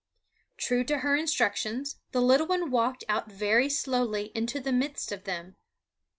[0.57, 5.25] True to her instructions, the little one walked out very slowly into the midst of
[5.25, 5.57] them.